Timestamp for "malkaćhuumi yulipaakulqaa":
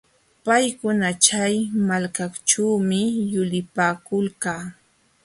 1.87-4.63